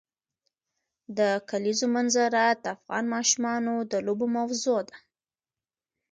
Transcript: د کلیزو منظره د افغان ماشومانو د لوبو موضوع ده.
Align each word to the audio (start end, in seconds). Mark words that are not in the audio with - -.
د 1.17 1.19
کلیزو 1.49 1.87
منظره 1.95 2.43
د 2.63 2.65
افغان 2.75 3.05
ماشومانو 3.15 3.73
د 3.91 3.93
لوبو 4.05 4.25
موضوع 4.37 4.79
ده. 4.89 4.97